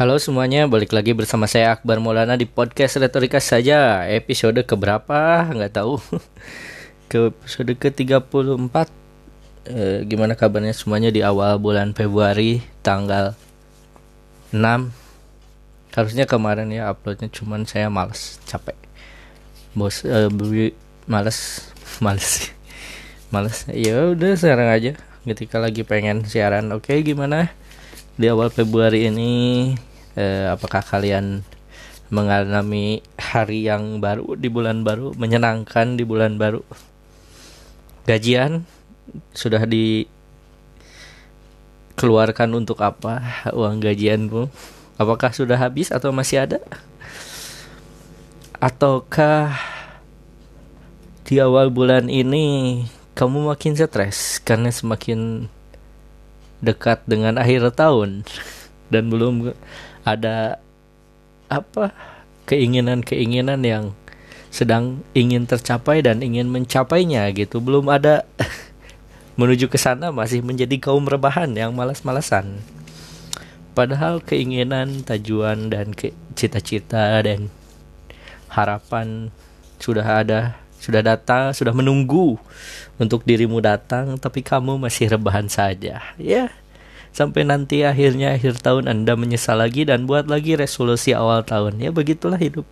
[0.00, 4.08] Halo semuanya, balik lagi bersama saya Akbar Maulana di podcast Retorika saja.
[4.08, 5.44] Episode keberapa?
[5.52, 6.00] Nggak tahu.
[7.12, 8.88] Ke episode ke-34
[9.68, 13.36] e, Gimana kabarnya semuanya di awal bulan Februari Tanggal
[14.56, 14.56] 6
[15.92, 18.80] Harusnya kemarin ya uploadnya Cuman saya males, capek.
[19.76, 20.32] Bos, e,
[21.04, 21.68] males.
[22.00, 22.48] Males.
[23.28, 24.92] Males, ya udah sekarang aja.
[25.28, 27.52] Ketika lagi pengen siaran Oke gimana?
[28.16, 29.32] Di awal Februari ini
[30.20, 31.40] eh, apakah kalian
[32.12, 36.60] mengalami hari yang baru di bulan baru menyenangkan di bulan baru?
[38.04, 38.68] Gajian
[39.32, 43.48] sudah dikeluarkan untuk apa?
[43.56, 44.52] Uang gajianmu
[45.00, 46.60] apakah sudah habis atau masih ada?
[48.60, 49.56] Ataukah
[51.24, 52.84] di awal bulan ini
[53.16, 55.48] kamu makin stres karena semakin
[56.60, 58.28] dekat dengan akhir tahun?
[58.92, 59.56] Dan belum
[60.04, 60.58] ada
[61.50, 61.92] apa
[62.46, 63.84] keinginan-keinginan yang
[64.50, 67.62] sedang ingin tercapai dan ingin mencapainya gitu.
[67.62, 68.26] Belum ada
[69.40, 72.58] menuju ke sana masih menjadi kaum rebahan yang malas-malasan.
[73.70, 75.94] Padahal keinginan tujuan dan
[76.34, 77.48] cita-cita dan
[78.50, 79.30] harapan
[79.78, 82.40] sudah ada sudah datang sudah menunggu
[82.98, 86.02] untuk dirimu datang tapi kamu masih rebahan saja.
[86.18, 86.50] Ya
[87.10, 91.82] sampai nanti akhirnya akhir tahun Anda menyesal lagi dan buat lagi resolusi awal tahun.
[91.82, 92.66] Ya begitulah hidup.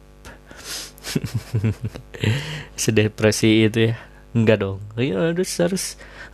[2.80, 3.96] Sedepresi itu ya.
[4.36, 4.80] Enggak dong.
[4.98, 5.84] Ya harus harus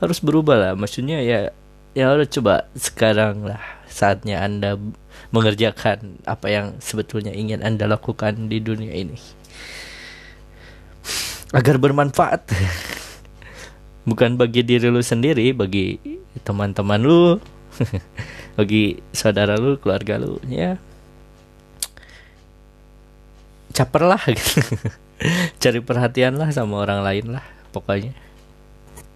[0.03, 0.73] harus berubah lah.
[0.77, 1.55] Maksudnya ya
[1.95, 4.75] ya udah coba sekarang lah saatnya Anda
[5.31, 9.19] mengerjakan apa yang sebetulnya ingin Anda lakukan di dunia ini.
[11.55, 12.51] Agar bermanfaat.
[14.11, 15.97] Bukan bagi diri lu sendiri, bagi
[16.45, 17.41] teman-teman lu,
[18.59, 20.79] bagi saudara lu keluarga lu ya.
[23.75, 24.63] Caper lah gitu.
[25.63, 28.15] Cari perhatian lah sama orang lain lah pokoknya.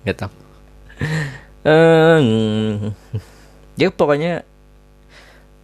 [0.02, 0.34] Nggak tahu.
[3.78, 4.42] Ya pokoknya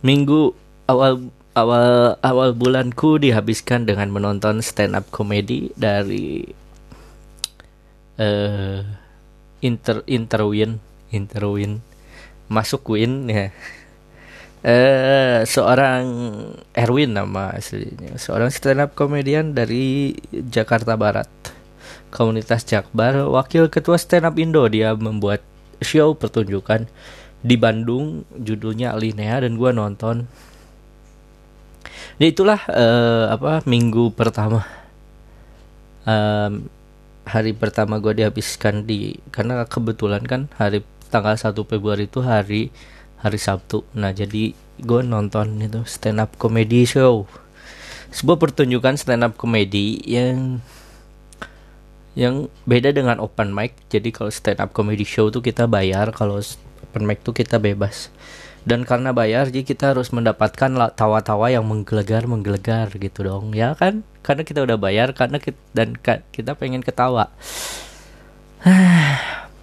[0.04, 0.54] minggu
[0.86, 6.44] awal awal awal bulanku dihabiskan dengan menonton stand up comedy dari
[8.18, 8.82] uh,
[9.62, 10.82] inter interwin
[11.14, 11.80] interwin
[12.48, 13.50] masuk Win ya.
[14.64, 16.04] Eh seorang
[16.72, 18.16] Erwin nama aslinya.
[18.16, 21.28] Seorang stand up komedian dari Jakarta Barat.
[22.08, 24.64] Komunitas Jakbar wakil ketua stand up Indo.
[24.70, 25.44] Dia membuat
[25.84, 26.88] show pertunjukan
[27.44, 30.24] di Bandung judulnya Alinea dan gua nonton.
[32.16, 34.64] Jadi itulah uh, apa minggu pertama.
[36.04, 36.70] Um,
[37.24, 42.74] hari pertama gue dihabiskan di karena kebetulan kan hari tanggal 1 Februari itu hari
[43.22, 43.86] hari Sabtu.
[43.94, 44.50] Nah, jadi
[44.82, 47.30] gue nonton itu stand up comedy show.
[48.10, 50.58] Sebuah pertunjukan stand up comedy yang
[52.18, 53.78] yang beda dengan open mic.
[53.90, 56.42] Jadi kalau stand up comedy show tuh kita bayar, kalau
[56.82, 58.10] open mic tuh kita bebas.
[58.64, 64.00] Dan karena bayar, jadi kita harus mendapatkan tawa-tawa yang menggelegar, menggelegar gitu dong, ya kan?
[64.24, 66.00] Karena kita udah bayar, karena kita, dan
[66.32, 67.28] kita pengen ketawa.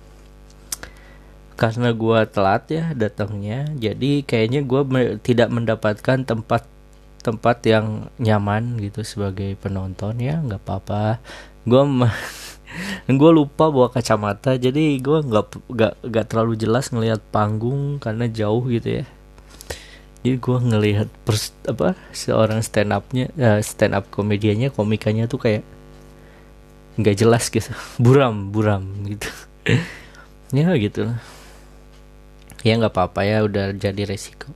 [1.61, 6.65] karena gue telat ya datangnya jadi kayaknya gue me tidak mendapatkan tempat
[7.21, 11.21] tempat yang nyaman gitu sebagai penonton ya nggak apa-apa.
[11.61, 11.85] Gue
[13.21, 18.65] gue lupa bawa kacamata jadi gue nggak nggak nggak terlalu jelas ngelihat panggung karena jauh
[18.65, 19.05] gitu ya.
[20.25, 25.61] Jadi gue ngelihat pers apa seorang stand upnya uh, stand up komedianya komikanya tuh kayak
[26.97, 27.69] nggak jelas gitu.
[28.01, 29.29] Buram buram gitu.
[30.51, 31.40] Ya gitu lah
[32.61, 34.49] ya nggak apa-apa ya udah jadi resiko.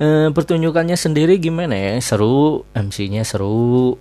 [0.00, 1.92] E, pertunjukannya sendiri gimana ya?
[2.02, 4.00] Seru MC-nya seru.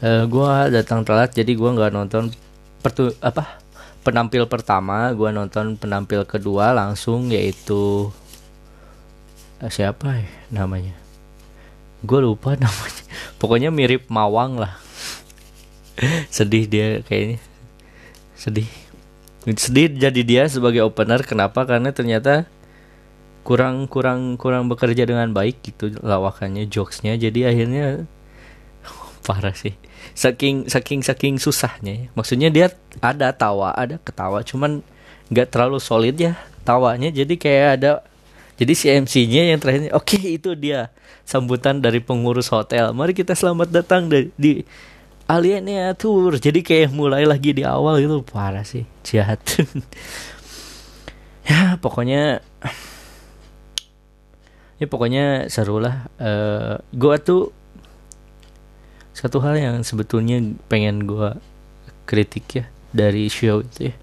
[0.00, 2.32] E, gua datang telat jadi gua nggak nonton
[2.80, 3.60] pertu apa?
[4.00, 8.08] Penampil pertama gua nonton penampil kedua langsung yaitu
[9.60, 10.96] eh, siapa ya namanya?
[12.00, 13.04] Gue lupa namanya.
[13.36, 14.80] Pokoknya mirip Mawang lah.
[16.34, 17.40] Sedih dia kayaknya.
[18.36, 18.68] Sedih
[19.56, 21.24] sedih jadi dia sebagai opener.
[21.24, 21.64] Kenapa?
[21.64, 22.46] Karena ternyata
[23.40, 27.16] kurang kurang kurang bekerja dengan baik gitu lawakannya jokesnya.
[27.16, 28.04] Jadi akhirnya
[29.26, 29.74] parah sih.
[30.12, 32.06] Saking saking saking susahnya.
[32.06, 32.06] Ya.
[32.12, 32.66] maksudnya dia
[33.00, 34.44] ada tawa ada ketawa.
[34.44, 34.84] Cuman
[35.32, 37.08] nggak terlalu solid ya tawanya.
[37.08, 37.90] Jadi kayak ada
[38.60, 40.92] jadi si MC-nya yang terakhir oke okay, itu dia.
[41.24, 42.92] Sambutan dari pengurus hotel.
[42.92, 44.52] Mari kita selamat datang di, di
[45.30, 46.34] aliennya tur.
[46.34, 48.26] Jadi kayak mulai lagi di awal gitu.
[48.26, 48.82] Parah sih.
[49.06, 49.38] Jahat.
[51.50, 52.46] Ya pokoknya
[54.78, 56.06] ya pokoknya seru lah.
[56.14, 57.50] Uh, gua tuh
[59.10, 60.38] satu hal yang sebetulnya
[60.70, 61.42] pengen gua
[62.06, 63.94] kritik ya dari show itu ya.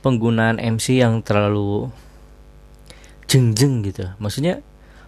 [0.00, 1.92] Penggunaan MC yang terlalu
[3.28, 4.08] jeng-jeng gitu.
[4.16, 4.64] Maksudnya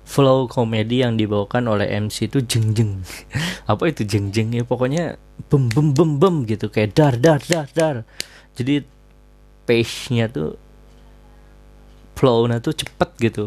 [0.06, 3.03] flow komedi yang dibawakan oleh MC itu jeng-jeng
[3.70, 4.62] apa itu jeng-jeng ya?
[4.62, 5.19] Pokoknya
[5.50, 7.97] bem bem bem bem gitu kayak dar dar dar dar.
[8.55, 8.87] Jadi
[9.67, 10.55] pace-nya tuh
[12.14, 13.44] flow-nya tuh cepet gitu.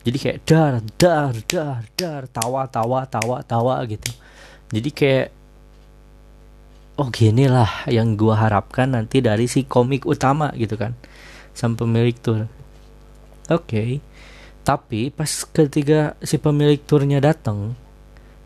[0.00, 4.08] Jadi kayak dar dar dar dar tawa tawa tawa tawa gitu.
[4.70, 5.28] Jadi kayak
[6.96, 10.92] oh gini lah yang gua harapkan nanti dari si komik utama gitu kan
[11.56, 12.44] sang pemilik tur
[13.48, 13.64] oke.
[13.64, 14.04] okay.
[14.70, 17.74] Tapi pas ketika si pemilik turnya datang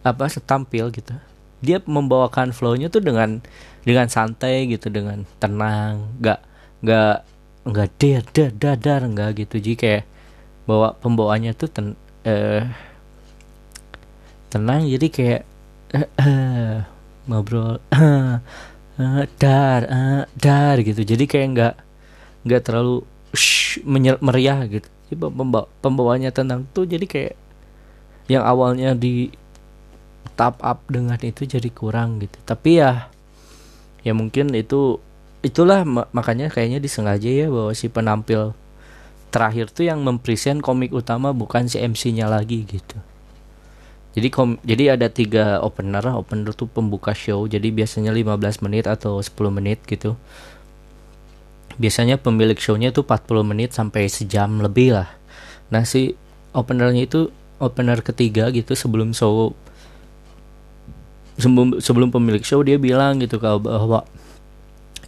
[0.00, 1.12] apa setampil gitu
[1.61, 3.44] dia membawakan flownya tuh dengan
[3.85, 6.41] dengan santai gitu dengan tenang nggak
[6.81, 7.17] nggak
[7.65, 8.25] nggak der
[8.56, 9.56] dadar nggak gitu.
[9.61, 10.05] Jadi kayak
[10.65, 11.87] bawa pembawaannya tuh ten
[12.25, 12.65] eh,
[14.49, 15.43] tenang jadi kayak
[15.93, 16.76] eh, eh,
[17.29, 21.05] ngobrol eh, dar eh, dar gitu.
[21.05, 21.75] Jadi kayak nggak
[22.44, 23.85] nggak terlalu shh,
[24.21, 27.34] meriah gitu jadi pembawa pembawaannya tenang tuh jadi kayak
[28.30, 29.28] yang awalnya di
[30.34, 33.12] tap up dengan itu jadi kurang gitu tapi ya
[34.04, 35.00] ya mungkin itu
[35.44, 38.56] itulah makanya kayaknya disengaja ya bahwa si penampil
[39.28, 42.94] terakhir tuh yang mempresent komik utama bukan si MC-nya lagi gitu.
[44.14, 47.50] Jadi kom jadi ada tiga opener, opener tuh pembuka show.
[47.50, 50.14] Jadi biasanya 15 menit atau 10 menit gitu.
[51.76, 55.09] Biasanya pemilik show-nya tuh 40 menit sampai sejam lebih lah.
[55.71, 56.15] Nah, si
[56.55, 57.21] openernya itu
[57.59, 59.55] opener ketiga gitu sebelum show
[61.35, 64.06] sebelum sebelum pemilik show dia bilang gitu kalau bahwa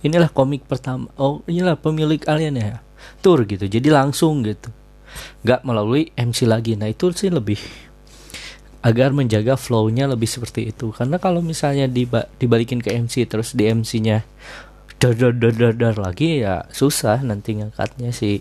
[0.03, 2.79] inilah komik pertama oh inilah pemilik alien ya
[3.23, 4.71] tour gitu jadi langsung gitu.
[5.47, 6.77] Nggak melalui MC lagi.
[6.77, 7.57] Nah itu sih lebih
[8.85, 10.93] agar menjaga flownya lebih seperti itu.
[10.95, 14.23] Karena kalau misalnya diba dibalikin ke MC terus di MC-nya
[14.97, 18.41] dar dar dar dar dar lagi ya susah nanti ngangkatnya si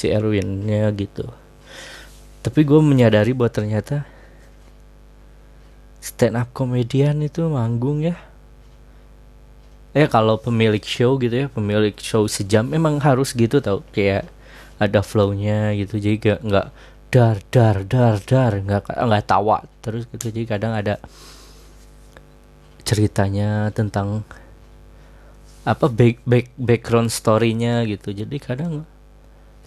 [0.00, 1.28] si Erwinnya gitu.
[2.40, 4.08] Tapi gue menyadari bahwa ternyata
[6.00, 8.16] stand up komedian itu manggung ya.
[9.92, 14.24] Eh kalau pemilik show gitu ya pemilik show sejam memang harus gitu tau kayak
[14.80, 16.00] ada flownya gitu.
[16.00, 16.66] Jadi gak nggak
[17.12, 20.32] dar dar dar dar nggak nggak tawa terus gitu.
[20.32, 20.96] Jadi kadang ada
[22.82, 24.24] ceritanya tentang
[25.64, 28.12] apa back back background storynya gitu.
[28.16, 28.88] Jadi kadang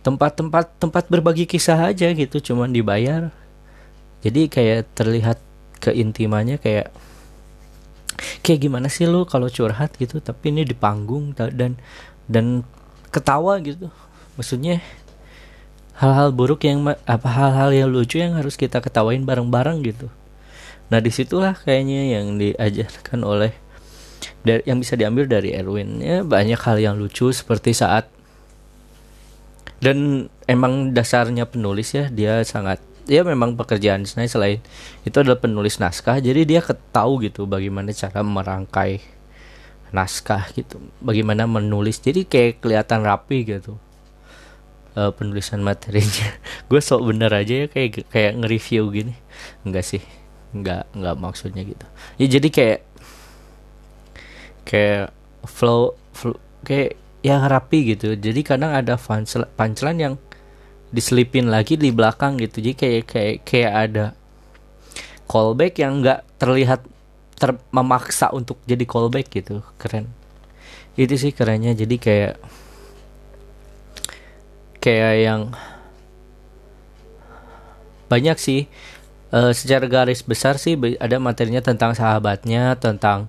[0.03, 3.29] tempat-tempat tempat berbagi kisah aja gitu cuman dibayar.
[4.23, 5.37] Jadi kayak terlihat
[5.83, 6.91] keintimannya kayak
[8.43, 11.75] kayak gimana sih lo kalau curhat gitu tapi ini di panggung dan
[12.27, 12.45] dan
[13.13, 13.91] ketawa gitu.
[14.35, 14.81] Maksudnya
[15.93, 20.09] hal-hal buruk yang apa hal-hal yang lucu yang harus kita ketawain bareng-bareng gitu
[20.93, 23.63] nah di situlah kayaknya yang diajarkan oleh
[24.43, 26.03] yang bisa diambil dari Erwin.
[26.03, 28.11] Ya banyak hal yang lucu seperti saat
[29.79, 34.63] dan emang dasarnya penulis ya dia sangat dia memang pekerjaan saya selain
[35.03, 36.19] itu adalah penulis naskah.
[36.23, 39.03] Jadi dia ketahu gitu bagaimana cara merangkai
[39.95, 41.99] naskah gitu bagaimana menulis.
[41.99, 43.75] Jadi kayak kelihatan rapi gitu
[44.95, 46.31] uh, penulisan materinya.
[46.71, 49.15] Gue sok bener aja ya kayak kayak nge-review gini.
[49.67, 50.22] Enggak sih
[50.53, 51.85] enggak enggak maksudnya gitu.
[52.21, 52.79] Ya jadi kayak
[54.63, 55.05] kayak
[55.43, 58.15] flow, flow kayak yang rapi gitu.
[58.15, 58.99] Jadi kadang ada
[59.57, 60.15] punchline yang
[60.93, 62.61] diselipin lagi di belakang gitu.
[62.61, 64.05] Jadi kayak kayak kayak ada
[65.25, 66.85] callback yang nggak terlihat
[67.33, 69.65] ter memaksa untuk jadi callback gitu.
[69.79, 70.11] Keren.
[70.93, 71.73] Itu sih kerennya.
[71.73, 72.33] Jadi kayak
[74.83, 75.41] kayak yang
[78.11, 78.69] banyak sih
[79.33, 83.27] uh, secara garis besar sih ada materinya tentang sahabatnya tentang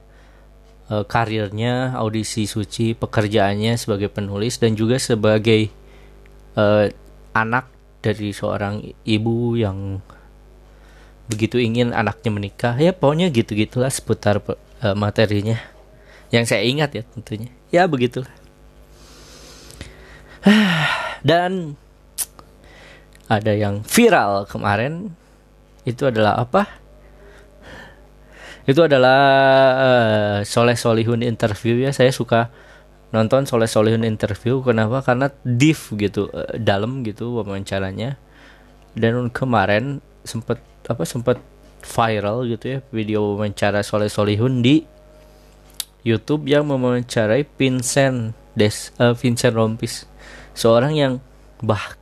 [0.92, 5.72] uh, karirnya audisi suci pekerjaannya sebagai penulis dan juga sebagai
[6.60, 6.92] uh,
[7.32, 7.72] anak
[8.04, 10.04] dari seorang ibu yang
[11.24, 12.74] begitu ingin anaknya menikah.
[12.76, 15.56] Ya pokoknya gitu gitulah seputar uh, materinya.
[16.28, 17.48] Yang saya ingat ya tentunya.
[17.72, 18.30] Ya begitulah.
[21.28, 21.80] Dan
[23.24, 25.16] ada yang viral kemarin
[25.84, 26.66] itu adalah apa?
[28.64, 29.20] Itu adalah
[29.76, 31.92] uh, Soleh Solihun interview ya.
[31.92, 32.48] Saya suka
[33.12, 34.64] nonton Soleh Solihun interview.
[34.64, 35.04] Kenapa?
[35.04, 38.16] Karena deep gitu uh, dalam gitu wawancaranya.
[38.96, 41.36] Dan kemarin sempat apa sempat
[41.84, 44.88] viral gitu ya video wawancara Soleh Solihun di
[46.04, 50.08] YouTube yang mewawancarai Vincent Des uh, Vincent Rompis.
[50.56, 51.12] Seorang yang
[51.60, 52.00] bah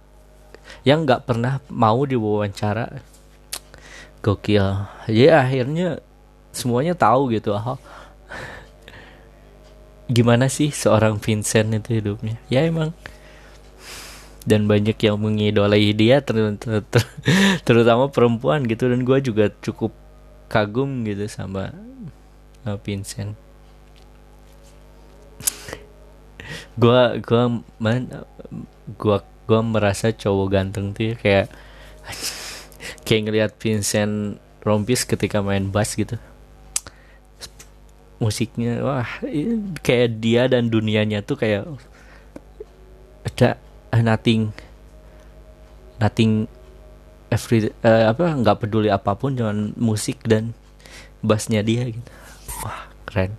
[0.86, 3.11] yang nggak pernah mau diwawancara
[4.22, 4.86] gokil.
[5.10, 5.98] Ya akhirnya
[6.54, 7.76] semuanya tahu gitu ah
[10.16, 12.38] gimana sih seorang Vincent itu hidupnya?
[12.46, 12.94] Ya emang.
[14.42, 17.02] Dan banyak yang mengidolai dia ter ter ter
[17.66, 18.86] terutama perempuan gitu.
[18.86, 19.90] Dan gue juga cukup
[20.46, 21.74] kagum gitu sama
[22.66, 23.34] uh, Vincent.
[26.78, 27.42] Gue gue
[28.98, 31.46] gue gue merasa cowok ganteng tuh ya, kayak
[33.06, 36.18] kayak ngeliat Vincent Rompis ketika main bass gitu.
[38.22, 39.08] Musiknya wah
[39.82, 41.66] kayak dia dan dunianya tuh kayak
[43.26, 43.58] ada
[43.98, 44.54] nothing
[45.98, 46.46] nothing
[47.30, 50.54] every uh, apa nggak peduli apa pun cuman musik dan
[51.22, 52.10] bassnya dia gitu.
[52.62, 53.34] Wah keren.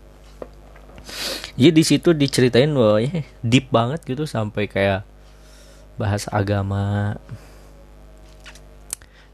[1.53, 5.05] Jadi di situ diceritain bahwa ya deep banget gitu sampai kayak
[6.01, 7.15] bahas agama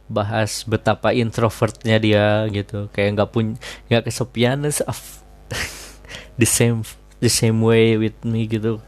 [0.09, 2.89] bahas betapa introvertnya dia gitu.
[2.91, 3.55] Kayak nggak pun
[3.87, 4.65] nggak kesepian
[6.41, 6.81] the same
[7.21, 8.81] the same way with me gitu.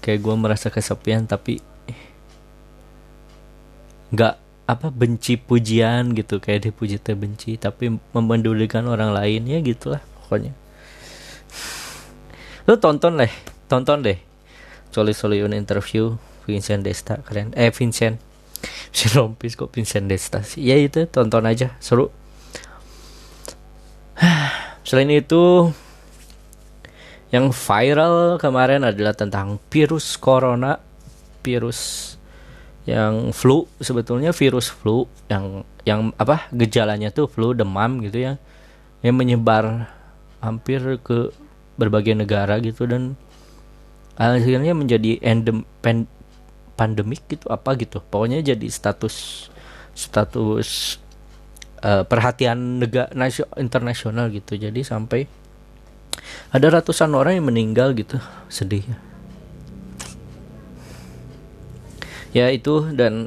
[0.00, 1.60] Kayak gue merasa kesepian tapi
[4.08, 6.40] nggak apa benci pujian gitu.
[6.40, 10.56] Kayak dipuji terbenci tapi memendulikan orang lain ya gitulah pokoknya.
[12.64, 13.32] Lu tonton deh
[13.68, 14.18] tonton deh.
[14.88, 16.16] Coli Soliun interview
[16.48, 17.52] Vincent Desta keren.
[17.52, 18.27] Eh Vincent
[18.90, 22.10] si Rompis kok Vincent Desta sih ya itu tonton aja seru.
[24.88, 25.70] Selain itu
[27.28, 30.80] yang viral kemarin adalah tentang virus corona,
[31.44, 32.14] virus
[32.88, 33.68] yang flu.
[33.84, 38.32] Sebetulnya virus flu yang yang apa gejalanya tuh flu demam gitu ya.
[39.04, 39.92] Yang menyebar
[40.40, 41.30] hampir ke
[41.78, 43.14] berbagai negara gitu dan
[44.18, 46.10] akhirnya menjadi endem pen,
[46.78, 47.98] pandemik gitu apa gitu.
[47.98, 49.50] Pokoknya jadi status
[49.98, 51.02] status
[51.82, 53.10] uh, perhatian negara
[53.58, 54.54] internasional gitu.
[54.54, 55.26] Jadi sampai
[56.54, 58.22] ada ratusan orang yang meninggal gitu.
[58.46, 58.86] Sedih.
[62.30, 62.86] Ya itu.
[62.94, 63.26] Dan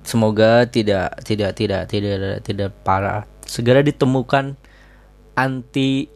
[0.00, 3.28] semoga tidak tidak tidak tidak tidak parah.
[3.44, 4.56] Segera ditemukan
[5.36, 6.08] anti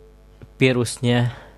[0.57, 1.50] virusnya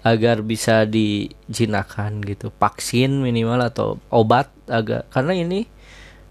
[0.00, 2.48] agar bisa dijinakan gitu.
[2.56, 5.68] Vaksin minimal atau obat agak karena ini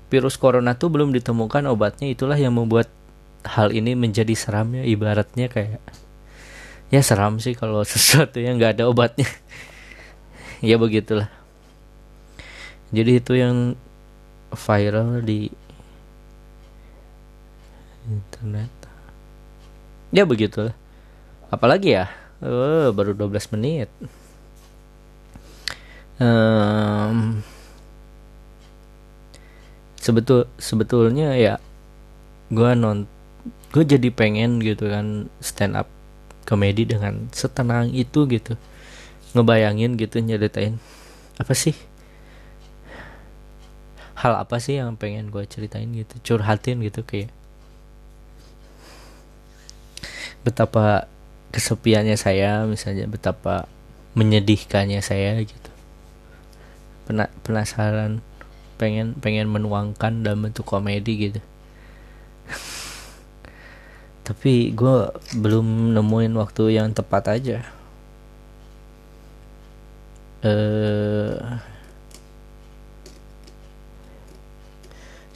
[0.10, 2.90] virus corona tuh belum ditemukan obatnya itulah yang membuat
[3.46, 5.80] hal ini menjadi seram ya ibaratnya kayak
[6.90, 9.30] ya seram sih kalau sesuatu yang nggak ada obatnya.
[10.60, 11.32] Ya begitulah.
[12.92, 13.80] Jadi itu yang
[14.52, 15.48] viral di
[18.04, 18.68] internet.
[20.12, 20.76] Ya begitulah.
[21.48, 22.12] Apalagi ya
[22.44, 23.90] oh, baru 12 menit.
[26.20, 27.40] Um,
[29.96, 31.56] sebetul sebetulnya ya
[32.52, 33.08] gue non
[33.72, 35.88] gue jadi pengen gitu kan stand up
[36.44, 38.60] komedi dengan setenang itu gitu.
[39.38, 40.82] Ngebayangin gitu nyeritain
[41.40, 41.78] apa sih?
[44.20, 47.32] Hal apa sih yang pengen gue ceritain gitu curhatin gitu kayak
[50.44, 51.08] betapa
[51.50, 53.66] kesepiannya saya misalnya betapa
[54.14, 55.72] menyedihkannya saya gitu.
[57.46, 58.22] Penasaran
[58.80, 61.42] pengen pengen menuangkan dalam bentuk komedi gitu.
[64.30, 64.96] Tapi gue
[65.36, 67.60] belum nemuin waktu yang tepat aja.
[70.40, 71.60] Uh,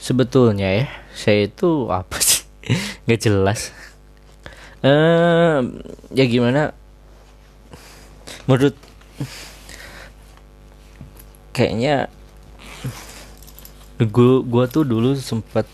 [0.00, 2.46] sebetulnya ya saya itu apa sih?
[3.04, 3.60] Nggak jelas
[4.84, 5.64] uh,
[6.12, 6.76] ya gimana?
[8.44, 8.76] Menurut
[11.56, 12.12] kayaknya
[13.98, 15.64] gue gue tuh dulu sempat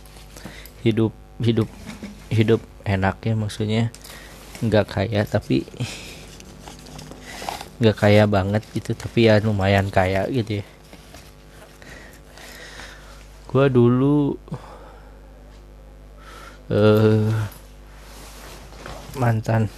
[0.84, 1.66] hidup hidup
[2.28, 3.88] hidup enak ya maksudnya
[4.60, 5.64] nggak kaya tapi
[7.80, 10.66] nggak kaya banget gitu tapi ya lumayan kaya gitu ya.
[13.50, 14.36] Gue dulu
[16.70, 17.32] uh,
[19.16, 19.72] mantan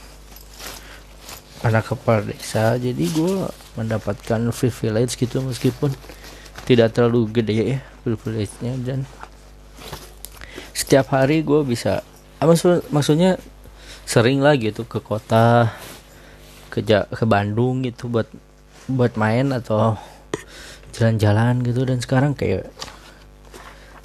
[1.62, 2.76] anak kepala desa.
[2.76, 3.48] Jadi gue
[3.78, 5.94] mendapatkan privilege gitu meskipun
[6.66, 8.74] tidak terlalu gede ya privilege-nya.
[8.82, 9.06] Dan
[10.74, 12.02] setiap hari gue bisa
[12.42, 13.38] Ah, maksud maksudnya
[14.02, 15.70] sering lah gitu ke kota
[16.74, 18.26] ke ke Bandung gitu buat
[18.90, 19.94] buat main atau
[20.90, 21.86] jalan-jalan gitu.
[21.86, 22.66] Dan sekarang kayak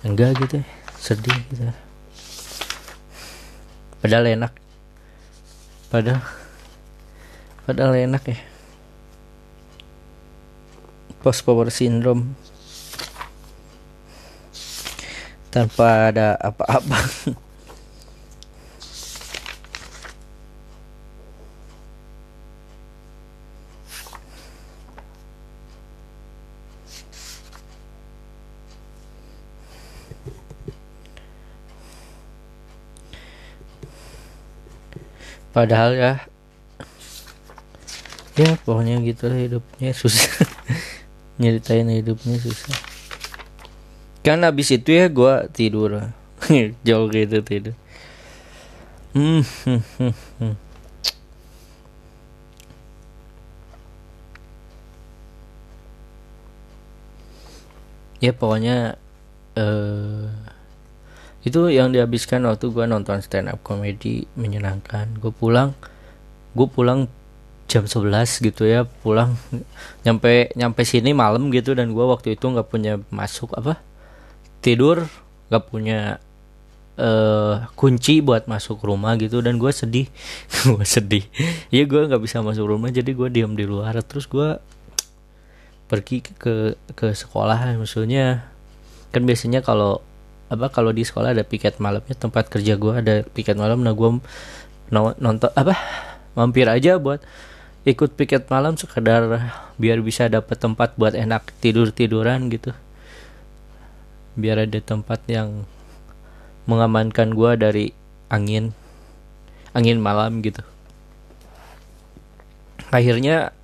[0.06, 0.62] enggak gitu
[1.02, 1.66] sedih gitu.
[4.06, 4.54] Padahal enak
[5.88, 6.24] padahal
[7.64, 8.40] padahal enak ya.
[11.24, 12.36] Post power syndrome.
[15.52, 17.00] Tanpa ada apa-apa.
[35.58, 36.14] padahal ya
[38.38, 40.30] ya pokoknya gitu lah hidupnya susah.
[41.42, 42.78] Nyeritain hidupnya susah.
[44.22, 46.14] Kan habis itu ya gue tidur.
[46.86, 47.74] Jauh gitu tidur.
[49.18, 50.56] Hmm, hmm, hmm, hmm.
[58.22, 58.98] ya pokoknya
[59.58, 60.47] eh
[61.48, 65.16] itu yang dihabiskan waktu gue nonton stand up comedy menyenangkan.
[65.18, 65.72] Gue pulang
[66.58, 67.08] gue pulang
[67.68, 69.36] jam 11 gitu ya pulang
[70.08, 73.76] nyampe nyampe sini malam gitu dan gue waktu itu nggak punya masuk apa
[74.64, 75.04] tidur
[75.52, 76.24] nggak punya
[76.98, 80.10] uh, kunci buat masuk rumah gitu dan gue sedih.
[80.68, 81.24] Gue sedih.
[81.72, 83.96] Ya gue nggak bisa masuk rumah jadi gue diam di luar.
[84.04, 84.60] Terus gue
[85.88, 88.44] pergi ke ke sekolah maksudnya
[89.16, 90.04] kan biasanya kalau
[90.48, 94.24] apa kalau di sekolah ada piket malamnya tempat kerja gue ada piket malam nah gue
[94.94, 95.76] nonton apa
[96.38, 97.20] mampir aja buat
[97.88, 99.48] ikut piket malam sekedar
[99.80, 102.76] biar bisa dapet tempat buat enak tidur tiduran gitu.
[104.36, 105.64] Biar ada tempat yang
[106.68, 107.86] mengamankan gue dari
[108.28, 108.76] angin
[109.72, 110.60] angin malam gitu.
[112.92, 113.56] Akhirnya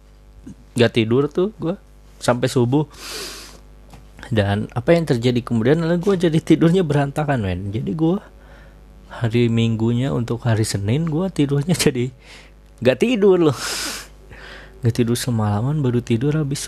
[0.79, 1.75] gak tidur tuh gue
[2.23, 2.87] sampai subuh
[4.33, 7.69] dan apa yang terjadi kemudian adalah gue jadi tidurnya berantakan men.
[7.69, 8.17] Jadi gue
[9.13, 12.09] hari minggunya untuk hari senin gue tidurnya jadi
[12.81, 13.57] nggak tidur loh.
[14.83, 16.67] Nggak tidur semalaman baru tidur habis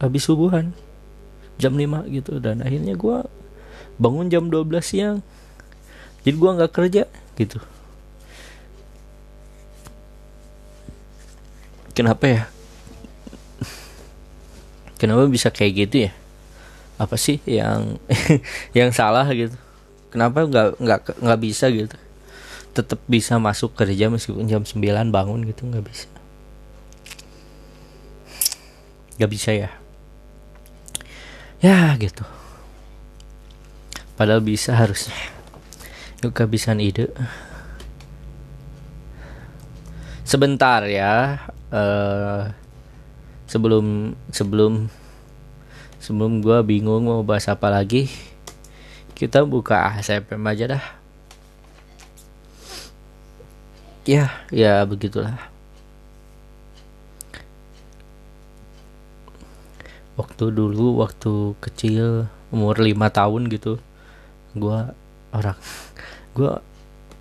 [0.00, 0.72] habis subuhan.
[1.60, 2.40] Jam 5 gitu.
[2.40, 3.28] Dan akhirnya gue
[4.00, 5.20] bangun jam 12 siang.
[6.24, 7.04] Jadi gue nggak kerja
[7.36, 7.60] gitu.
[11.92, 12.42] Kenapa ya?
[14.96, 16.21] Kenapa bisa kayak gitu ya
[17.02, 17.98] apa sih yang
[18.78, 19.58] yang salah gitu?
[20.14, 21.98] Kenapa nggak nggak nggak bisa gitu?
[22.72, 24.78] Tetap bisa masuk kerja meskipun jam 9
[25.10, 26.06] bangun gitu nggak bisa.
[29.18, 29.70] Nggak bisa ya?
[31.58, 32.22] Ya gitu.
[34.14, 35.18] Padahal bisa harusnya.
[36.22, 37.10] Yuk kehabisan ide.
[40.22, 42.48] Sebentar ya uh,
[43.50, 44.88] sebelum sebelum
[46.02, 48.10] sebelum gue bingung mau bahas apa lagi
[49.14, 50.84] kita buka ASFM aja dah.
[54.02, 55.38] Ya ya begitulah.
[60.18, 63.78] Waktu dulu waktu kecil umur lima tahun gitu
[64.58, 64.78] gue
[65.32, 65.56] orang
[66.36, 66.52] gue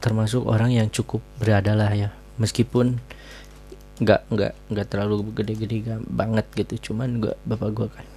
[0.01, 2.09] termasuk orang yang cukup berada lah ya.
[2.41, 2.97] Meskipun
[4.01, 8.10] nggak nggak nggak terlalu gede-gede banget gitu cuman gue bapak gue kan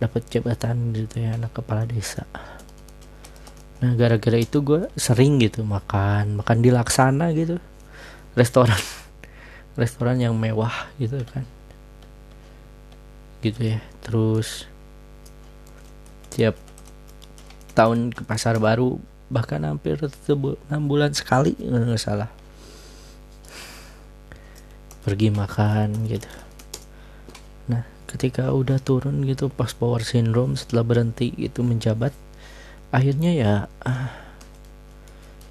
[0.00, 2.24] dapat jabatan gitu ya anak kepala desa.
[3.84, 7.60] Nah gara-gara itu gue sering gitu makan makan di laksana gitu.
[8.32, 8.80] Restoran
[9.80, 11.44] restoran yang mewah gitu kan.
[13.44, 14.64] Gitu ya terus
[16.32, 16.56] tiap
[17.76, 18.96] tahun ke pasar baru
[19.30, 20.00] bahkan hampir
[20.66, 22.32] enam bulan sekali nggak salah.
[25.04, 26.49] Pergi makan gitu
[28.10, 32.10] ketika udah turun gitu pas power syndrome setelah berhenti itu menjabat
[32.90, 33.54] akhirnya ya
[33.86, 34.30] uh,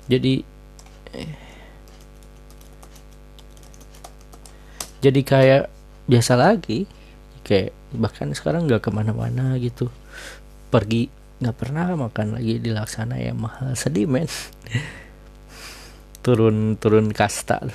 [0.09, 0.41] jadi
[1.13, 1.37] eh,
[4.99, 5.63] jadi kayak
[6.09, 6.89] biasa lagi.
[7.45, 9.93] Kayak bahkan sekarang nggak ke mana-mana gitu.
[10.73, 14.27] Pergi nggak pernah makan lagi di laksana ya mahal sedih men.
[16.25, 17.63] Turun turun kasta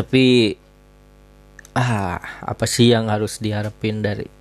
[0.00, 0.56] tapi
[1.76, 4.32] ah apa sih yang harus diharapin dari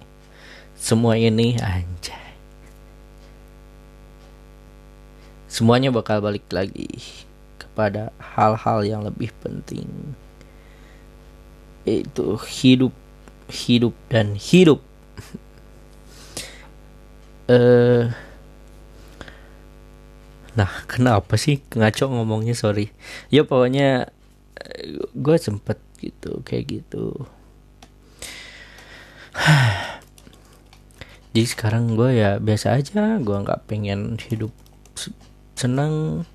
[0.80, 1.60] semua ini?
[1.60, 2.32] Anjay.
[5.52, 6.88] Semuanya bakal balik lagi
[7.60, 10.16] kepada hal-hal yang lebih penting.
[11.84, 12.96] Itu hidup
[13.52, 14.80] hidup dan hidup.
[17.50, 18.06] Eh
[20.54, 22.54] nah kenapa sih ngaco ngomongnya?
[22.54, 22.94] Sorry.
[23.34, 24.14] Ya pokoknya
[25.16, 27.28] gue sempet gitu kayak gitu.
[31.30, 34.52] Jadi sekarang gue ya biasa aja gue nggak pengen hidup
[35.56, 36.26] senang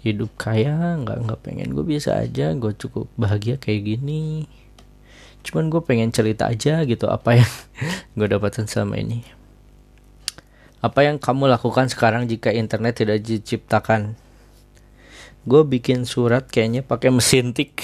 [0.00, 1.76] hidup kaya nggak nggak pengen.
[1.76, 4.48] Gue biasa aja gue cukup bahagia kayak gini.
[5.44, 7.52] Cuman gue pengen cerita aja gitu apa yang
[8.16, 9.24] gue dapatin selama ini.
[10.80, 14.16] Apa yang kamu lakukan sekarang jika internet tidak diciptakan
[15.48, 17.80] gue bikin surat kayaknya pakai mesin tik.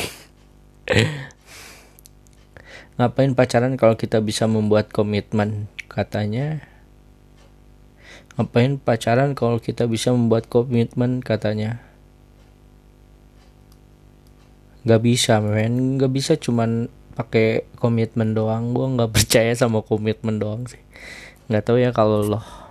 [2.97, 5.69] Ngapain pacaran kalau kita bisa membuat komitmen?
[5.89, 6.65] Katanya.
[8.37, 11.25] Ngapain pacaran kalau kita bisa membuat komitmen?
[11.25, 11.81] Katanya.
[14.85, 15.97] Gak bisa men.
[16.01, 18.77] Gak bisa cuman pakai komitmen doang.
[18.77, 20.81] Gue nggak percaya sama komitmen doang sih.
[21.49, 22.66] Nggak tahu ya kalau lo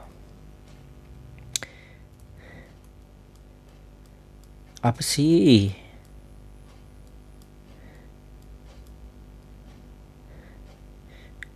[4.86, 5.74] apa sih?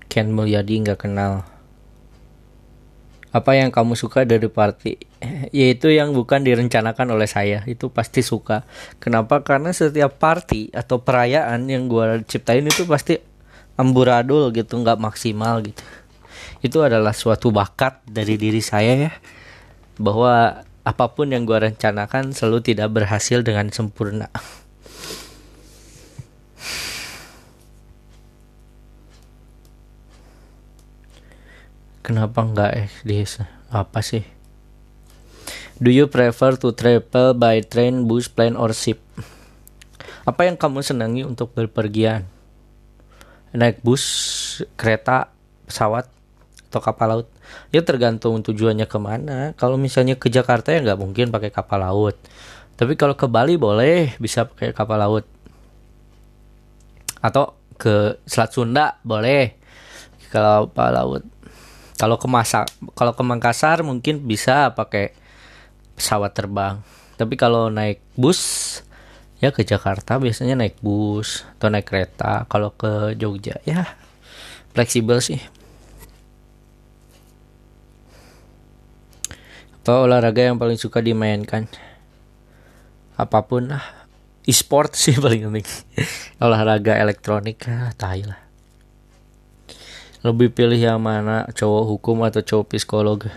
[0.09, 1.45] Ken Mulyadi nggak kenal.
[3.29, 4.97] Apa yang kamu suka dari party
[5.59, 7.61] yaitu yang bukan direncanakan oleh saya.
[7.69, 8.65] Itu pasti suka.
[8.97, 9.45] Kenapa?
[9.45, 13.21] Karena setiap party atau perayaan yang gue ciptain itu pasti
[13.77, 15.85] amburadul gitu nggak maksimal gitu.
[16.65, 19.13] Itu adalah suatu bakat dari diri saya ya
[20.01, 24.33] bahwa apa pun yang gue rencanakan selalu tidak berhasil dengan sempurna
[32.09, 33.21] Kenapa enggak eh di
[33.69, 34.25] apa sih?
[35.77, 38.97] Do you prefer to travel by train, bus, plane, or ship?
[40.25, 42.25] Apa yang kamu senangi untuk berpergian?
[43.53, 44.01] Naik bus,
[44.73, 45.29] kereta,
[45.69, 46.09] pesawat,
[46.69, 47.27] atau kapal laut?
[47.73, 49.57] Ya tergantung tujuannya ke mana.
[49.57, 52.15] Kalau misalnya ke Jakarta ya nggak mungkin pakai kapal laut.
[52.79, 55.25] Tapi kalau ke Bali boleh, bisa pakai kapal laut.
[57.19, 59.59] Atau ke Selat Sunda boleh,
[60.31, 61.23] kalau kapal laut
[61.99, 62.63] kalau ke Masa
[62.95, 65.11] kalau ke Makassar mungkin bisa pakai
[65.99, 66.79] pesawat terbang
[67.19, 68.39] tapi kalau naik bus
[69.43, 73.83] ya ke Jakarta biasanya naik bus atau naik kereta kalau ke Jogja ya
[74.71, 75.43] fleksibel sih
[79.89, 81.65] apa olahraga yang paling suka dimainkan?
[83.17, 83.81] Apa pun lah.
[84.45, 85.65] E-sport sih paling penting.
[86.37, 88.37] Olahraga elektronik ah tai lah.
[90.21, 91.49] Lebih pilih yang mana?
[91.57, 93.33] Cowok hukum atau cowok psikolog?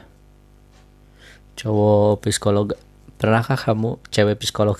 [1.56, 2.76] Cowok psikolog.
[3.16, 4.76] Pernahkah kamu cewek psikolog?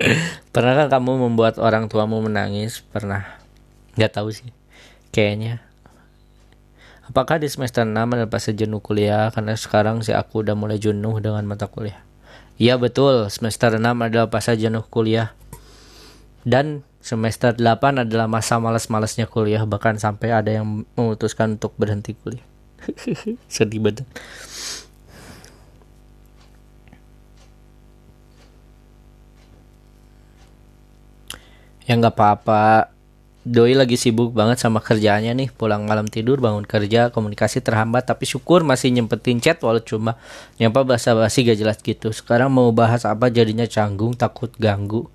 [0.52, 2.84] Pernahkah kamu membuat orang tuamu menangis?
[2.92, 3.24] Pernah.
[3.96, 4.52] Nggak tahu sih.
[5.16, 5.64] Kayaknya
[7.08, 9.30] apakah di semester 6 ada fase jenuh kuliah?
[9.34, 12.02] Karena sekarang sih aku udah mulai jenuh dengan mata kuliah.
[12.58, 13.30] Iya betul.
[13.32, 15.34] Semester 6 adalah fase jenuh kuliah.
[16.46, 19.62] Dan semester 8 adalah masa malas-malasnya kuliah.
[19.64, 22.46] Bahkan sampai ada yang memutuskan untuk berhenti kuliah.
[23.52, 24.06] Sedih banget
[31.86, 32.90] ya nggak apa-apa
[33.46, 35.48] Doi lagi sibuk banget sama kerjaannya nih.
[35.54, 38.02] Pulang malam tidur bangun kerja Komunikasi terhambat.
[38.02, 40.18] Tapi syukur masih nyempetin chat Walau cuma
[40.58, 42.10] nyapa basa-basi gak jelas gitu.
[42.10, 45.06] Sekarang mau bahas apa jadinya canggung Takut ganggu.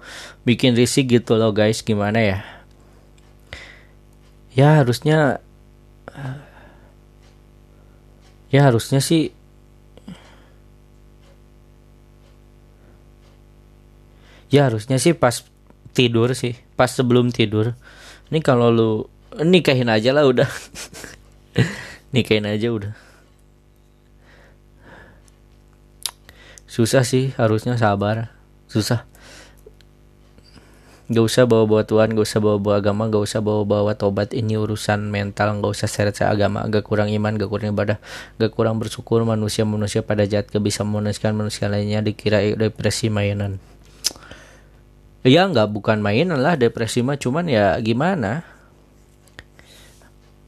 [0.47, 2.39] Bikin risih gitu loh guys Gimana ya?
[4.55, 5.43] Ya harusnya
[8.47, 9.35] Ya harusnya sih
[14.47, 15.50] Ya harusnya sih pas
[15.91, 16.57] tidur sih.
[16.79, 17.75] Pas sebelum tidur.
[18.31, 18.91] Ini kalau lu
[19.43, 20.47] nikahin aja lah udah.
[22.15, 22.93] Nikahin aja udah.
[26.67, 28.31] Susah sih harusnya sabar.
[28.71, 29.03] Susah.
[31.11, 34.31] Gak usah bawa-bawa Tuhan, gak usah bawa-bawa agama, gak usah bawa-bawa tobat.
[34.31, 36.63] Ini urusan mental, gak usah seret agama.
[36.71, 37.99] Gak kurang iman, gak kurang ibadah.
[38.39, 43.59] Gak kurang bersyukur manusia-manusia pada jahat Gak bisa memanusiakan manusia lainnya Dikira depresi mainan
[45.21, 48.41] ya nggak bukan mainan lah depresi mah cuman ya gimana?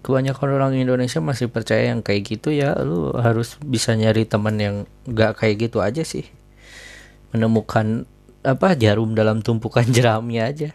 [0.04, 4.76] Kebanyakan orang Indonesia masih percaya yang kayak gitu ya lu harus bisa nyari teman yang
[5.08, 6.28] nggak kayak gitu aja sih.
[7.32, 8.04] Menemukan
[8.44, 10.70] apa jarum dalam tumpukan jeramnya aja.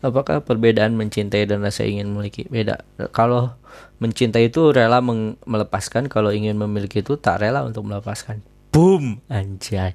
[0.00, 2.48] Apakah perbedaan mencintai dan rasa ingin memiliki?
[2.48, 2.80] Beda.
[3.12, 3.52] Kalau
[4.00, 5.04] mencintai itu rela
[5.44, 9.22] melepaskan kalau ingin memiliki itu tak rela untuk melepaskan boom.
[9.30, 9.94] Anjay.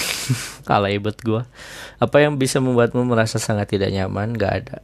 [0.68, 1.42] Kalah ibet gue
[1.98, 4.36] apa yang bisa membuatmu merasa sangat tidak nyaman?
[4.36, 4.78] Gak ada.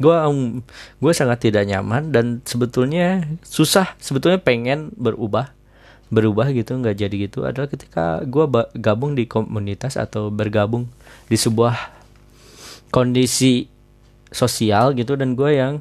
[0.00, 0.64] Gue um,
[0.98, 3.94] gue sangat tidak nyaman dan sebetulnya susah.
[4.00, 5.52] Sebetulnya pengen berubah.
[6.10, 8.42] Berubah gitu nggak jadi gitu adalah ketika gue
[8.74, 10.90] gabung di komunitas atau bergabung
[11.30, 11.78] di sebuah
[12.90, 13.70] kondisi
[14.34, 15.78] sosial gitu dan gue yang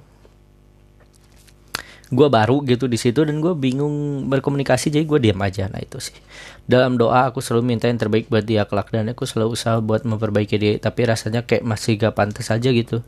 [2.09, 5.69] gue baru gitu di situ dan gue bingung berkomunikasi jadi gue diam aja.
[5.69, 6.17] Nah itu sih.
[6.65, 8.65] Dalam doa aku selalu minta yang terbaik buat dia.
[8.65, 12.69] Kelak dan aku selalu usaha buat memperbaiki dia tapi rasanya kayak masih gak pantas aja
[12.73, 13.05] gitu.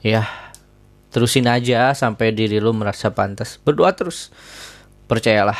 [0.00, 0.24] Ya
[1.12, 3.60] terusin aja sampai diri lu merasa pantas.
[3.60, 4.32] Berdoa terus.
[5.04, 5.58] Percayalah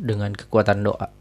[0.00, 1.14] dengan kekuatan doa.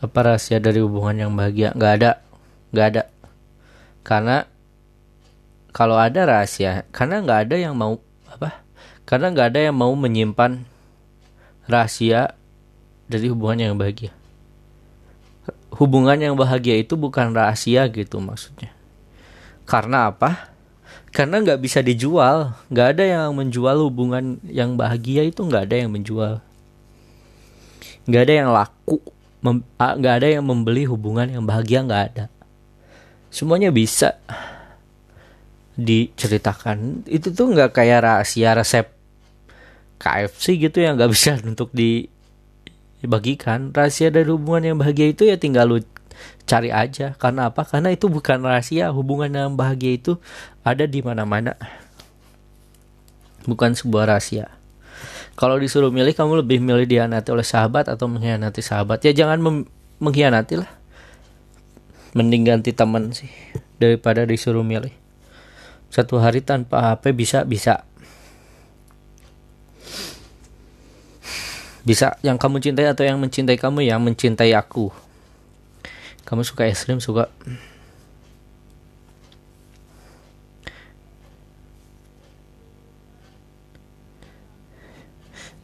[0.00, 1.76] Apa rahasia dari hubungan yang bahagia?
[1.76, 2.10] Nggak ada.
[2.72, 3.02] Nggak ada.
[4.00, 4.36] Karena
[5.70, 8.62] kalau ada rahasia karena nggak ada yang mau apa?
[9.06, 10.62] Karena nggak ada yang mau menyimpan
[11.66, 12.34] rahasia
[13.10, 14.14] dari hubungan yang bahagia.
[15.74, 18.70] Hubungan yang bahagia itu bukan rahasia gitu maksudnya.
[19.66, 20.50] Karena apa?
[21.10, 22.54] Karena nggak bisa dijual.
[22.70, 26.42] Nggak ada yang menjual hubungan yang bahagia itu nggak ada yang menjual.
[28.06, 28.98] Nggak ada yang laku
[29.40, 32.24] nggak ada yang membeli hubungan yang bahagia nggak ada.
[33.32, 34.20] Semuanya bisa
[35.78, 38.90] diceritakan itu tuh nggak kayak rahasia resep
[40.00, 43.70] KFC gitu yang nggak bisa untuk dibagikan.
[43.70, 45.78] Rahasia dari hubungan yang bahagia itu ya tinggal lu
[46.48, 47.14] cari aja.
[47.20, 47.62] Karena apa?
[47.68, 48.88] Karena itu bukan rahasia.
[48.90, 50.16] Hubungan yang bahagia itu
[50.64, 51.54] ada di mana-mana.
[53.44, 54.48] Bukan sebuah rahasia.
[55.36, 59.00] Kalau disuruh milih kamu lebih milih dihianati oleh sahabat atau mengkhianati sahabat?
[59.04, 59.64] Ya jangan
[60.00, 60.80] mengkhianati lah
[62.10, 63.30] mending ganti teman sih
[63.78, 64.90] daripada disuruh milih
[65.90, 67.82] satu hari tanpa HP bisa bisa.
[71.82, 74.94] Bisa yang kamu cintai atau yang mencintai kamu yang mencintai aku.
[76.22, 77.26] Kamu suka es krim suka.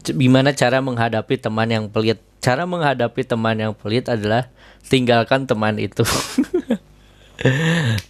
[0.07, 2.19] Gimana cara menghadapi teman yang pelit?
[2.43, 4.51] Cara menghadapi teman yang pelit adalah
[4.87, 6.07] tinggalkan teman itu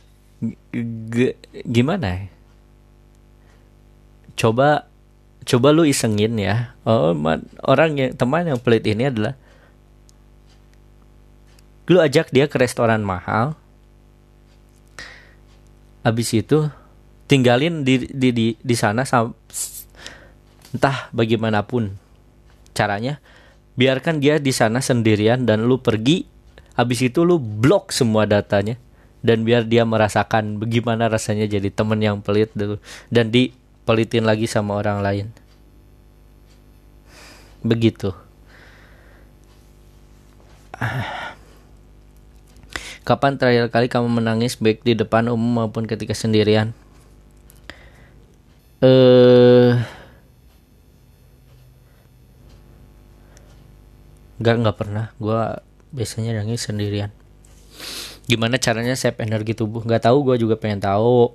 [1.65, 2.37] gimana ya?
[4.37, 4.87] coba
[5.49, 6.77] coba lu isengin ya.
[6.85, 9.35] Oh man, orang yang teman yang pelit ini adalah
[11.89, 13.57] lu ajak dia ke restoran mahal.
[16.05, 16.71] Habis itu
[17.27, 19.03] tinggalin di di di, di sana
[20.71, 21.97] entah bagaimanapun
[22.77, 23.19] caranya
[23.75, 26.29] biarkan dia di sana sendirian dan lu pergi.
[26.77, 28.77] Habis itu lu blok semua datanya
[29.25, 32.79] dan biar dia merasakan bagaimana rasanya jadi temen yang pelit dulu.
[33.09, 35.27] Dan dipelitin lagi sama orang lain.
[37.65, 38.13] Begitu.
[43.07, 46.75] Kapan terakhir kali kamu menangis baik di depan umum maupun ketika sendirian?
[48.83, 49.73] Eh uh,
[54.43, 55.15] nggak nggak pernah.
[55.17, 55.39] Gue
[55.95, 57.15] biasanya nangis sendirian
[58.27, 59.87] gimana caranya save energi tubuh?
[59.87, 61.33] Nggak tahu gue juga pengen tahu.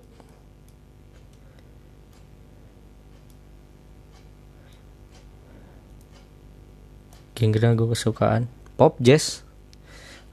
[7.41, 8.45] Genre gue kesukaan.
[8.77, 9.41] Pop jazz.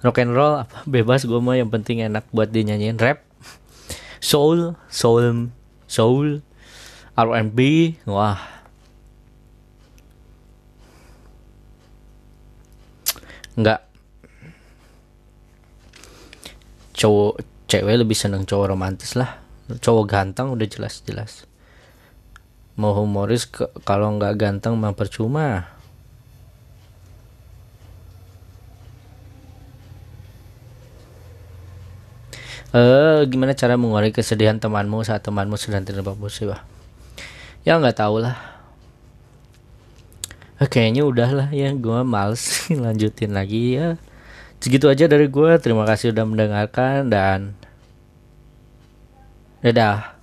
[0.05, 0.85] Rock and roll apa?
[0.93, 3.25] Bebas gue mah yang penting enak buat dinyanyiin rap.
[4.21, 5.49] Soul soul
[5.89, 6.45] soul.
[7.19, 7.59] R&B
[8.07, 8.39] wah.
[13.59, 13.88] Nggak
[16.99, 17.39] cowok
[17.71, 19.39] cewek lebih seneng cowok romantis lah.
[19.71, 21.47] Cowok ganteng udah jelas-jelas.
[22.75, 23.47] Mau humoris
[23.87, 25.71] kalau nggak ganteng mah percuma.
[32.69, 36.67] Eh gimana cara mengurangi kesedihan temanmu saat temanmu sedang terlibat musibah?
[37.65, 38.37] Ya nggak tahu lah.
[40.59, 43.95] Eh, kayaknya udah lah ya gue males lanjutin lagi ya
[44.59, 47.59] segitu aja dari gue terima kasih udah mendengarkan dan
[49.63, 50.19] dadah.